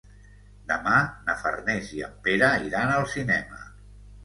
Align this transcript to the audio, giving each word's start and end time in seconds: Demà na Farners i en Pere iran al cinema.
Demà 0.71 0.93
na 1.27 1.35
Farners 1.43 1.93
i 1.99 2.03
en 2.09 2.17
Pere 2.29 2.51
iran 2.71 2.97
al 2.97 3.09
cinema. 3.15 3.65